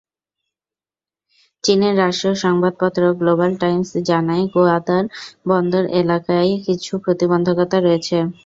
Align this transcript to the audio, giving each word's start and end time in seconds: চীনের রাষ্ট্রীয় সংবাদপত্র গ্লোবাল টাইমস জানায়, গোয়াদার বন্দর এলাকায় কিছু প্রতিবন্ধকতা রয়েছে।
চীনের 1.63 1.93
রাষ্ট্রীয় 1.97 2.35
সংবাদপত্র 2.43 3.01
গ্লোবাল 3.19 3.51
টাইমস 3.61 3.91
জানায়, 4.09 4.43
গোয়াদার 4.53 5.03
বন্দর 5.49 5.83
এলাকায় 6.01 6.51
কিছু 6.65 6.91
প্রতিবন্ধকতা 7.03 7.77
রয়েছে। 7.79 8.17